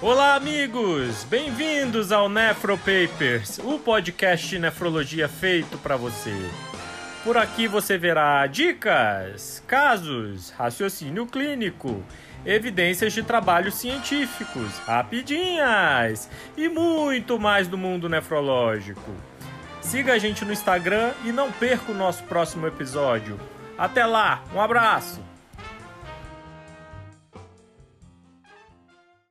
Olá, 0.00 0.36
amigos! 0.36 1.24
Bem-vindos 1.24 2.12
ao 2.12 2.28
Nefropapers, 2.28 3.58
o 3.58 3.80
podcast 3.80 4.46
de 4.46 4.56
nefrologia 4.56 5.28
feito 5.28 5.76
para 5.78 5.96
você. 5.96 6.32
Por 7.24 7.36
aqui 7.36 7.66
você 7.66 7.98
verá 7.98 8.46
dicas, 8.46 9.60
casos, 9.66 10.50
raciocínio 10.50 11.26
clínico, 11.26 12.00
evidências 12.46 13.12
de 13.12 13.24
trabalhos 13.24 13.74
científicos, 13.74 14.78
rapidinhas 14.86 16.30
e 16.56 16.68
muito 16.68 17.36
mais 17.36 17.66
do 17.66 17.76
mundo 17.76 18.08
nefrológico. 18.08 19.12
Siga 19.80 20.12
a 20.12 20.18
gente 20.18 20.44
no 20.44 20.52
Instagram 20.52 21.12
e 21.24 21.32
não 21.32 21.50
perca 21.50 21.90
o 21.90 21.96
nosso 21.96 22.22
próximo 22.22 22.68
episódio. 22.68 23.36
Até 23.76 24.06
lá, 24.06 24.44
um 24.54 24.60
abraço! 24.60 25.37